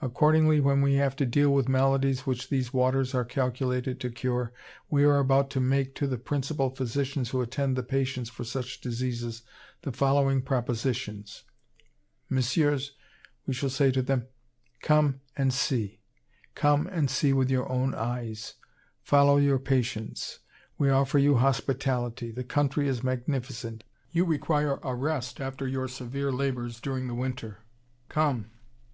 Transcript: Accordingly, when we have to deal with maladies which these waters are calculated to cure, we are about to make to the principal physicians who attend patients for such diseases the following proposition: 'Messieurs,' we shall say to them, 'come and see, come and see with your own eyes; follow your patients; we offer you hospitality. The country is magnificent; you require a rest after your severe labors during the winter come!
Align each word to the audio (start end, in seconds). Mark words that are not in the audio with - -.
Accordingly, 0.00 0.60
when 0.60 0.80
we 0.80 0.94
have 0.94 1.14
to 1.16 1.26
deal 1.26 1.52
with 1.52 1.68
maladies 1.68 2.20
which 2.24 2.48
these 2.48 2.72
waters 2.72 3.14
are 3.14 3.22
calculated 3.22 4.00
to 4.00 4.08
cure, 4.08 4.50
we 4.88 5.04
are 5.04 5.18
about 5.18 5.50
to 5.50 5.60
make 5.60 5.94
to 5.96 6.06
the 6.06 6.16
principal 6.16 6.70
physicians 6.70 7.28
who 7.28 7.42
attend 7.42 7.76
patients 7.86 8.30
for 8.30 8.44
such 8.44 8.80
diseases 8.80 9.42
the 9.82 9.92
following 9.92 10.40
proposition: 10.40 11.22
'Messieurs,' 12.30 12.92
we 13.46 13.52
shall 13.52 13.68
say 13.68 13.90
to 13.90 14.00
them, 14.00 14.28
'come 14.80 15.20
and 15.36 15.52
see, 15.52 16.00
come 16.54 16.86
and 16.86 17.10
see 17.10 17.34
with 17.34 17.50
your 17.50 17.70
own 17.70 17.94
eyes; 17.94 18.54
follow 19.02 19.36
your 19.36 19.58
patients; 19.58 20.38
we 20.78 20.88
offer 20.88 21.18
you 21.18 21.34
hospitality. 21.36 22.30
The 22.32 22.42
country 22.42 22.88
is 22.88 23.04
magnificent; 23.04 23.84
you 24.12 24.24
require 24.24 24.78
a 24.82 24.94
rest 24.94 25.42
after 25.42 25.68
your 25.68 25.88
severe 25.88 26.32
labors 26.32 26.80
during 26.80 27.06
the 27.06 27.14
winter 27.14 27.66
come! 28.08 28.50